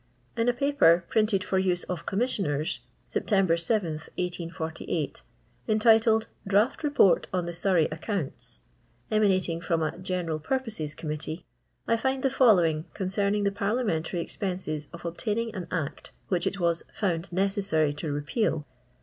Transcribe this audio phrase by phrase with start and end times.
[0.35, 3.29] In a paper" printed for use of Commissioners" (Sept.
[3.59, 5.21] 7, 1848),
[5.67, 8.61] entitled" Draft Report on the Surrey Accounts,"
[9.11, 11.45] emanating from a" Ckneral Purposes' Committee,"
[11.87, 16.59] I find the following, con cerning the parliamentary expenses of obtaining nn Act which it
[16.59, 18.65] was" found necessary to repeal."